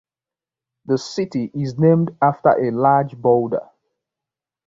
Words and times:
The 0.87 0.97
city 0.97 1.51
is 1.53 1.77
named 1.77 2.09
after 2.23 2.49
a 2.49 2.71
large 2.71 3.15
boulder. 3.15 3.69